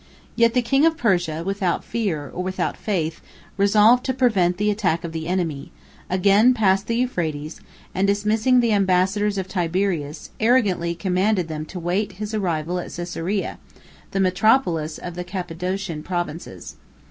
Yet 0.35 0.55
the 0.55 0.63
king 0.63 0.83
of 0.87 0.97
Persia, 0.97 1.43
without 1.45 1.83
fear, 1.83 2.27
or 2.33 2.41
without 2.41 2.75
faith, 2.75 3.21
resolved 3.55 4.03
to 4.05 4.15
prevent 4.15 4.57
the 4.57 4.71
attack 4.71 5.03
of 5.03 5.11
the 5.11 5.27
enemy; 5.27 5.71
again 6.09 6.55
passed 6.55 6.87
the 6.87 6.95
Euphrates, 6.95 7.61
and 7.93 8.07
dismissing 8.07 8.61
the 8.61 8.73
ambassadors 8.73 9.37
of 9.37 9.47
Tiberius, 9.47 10.31
arrogantly 10.39 10.95
commanded 10.95 11.49
them 11.49 11.67
to 11.67 11.77
await 11.77 12.13
his 12.13 12.33
arrival 12.33 12.79
at 12.79 12.91
Caesarea, 12.93 13.59
the 14.09 14.19
metropolis 14.19 14.97
of 14.97 15.13
the 15.13 15.23
Cappadocian 15.23 16.01
provinces. 16.01 16.77